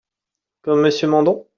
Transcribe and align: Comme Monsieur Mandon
Comme 0.63 0.81
Monsieur 0.81 1.07
Mandon 1.09 1.47